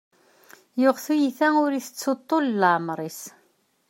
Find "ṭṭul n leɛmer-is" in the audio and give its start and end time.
2.19-3.21